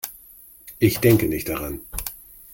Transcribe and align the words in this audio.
Ich 0.79 0.97
denke 0.99 1.27
nicht 1.27 1.47
daran. 1.47 1.81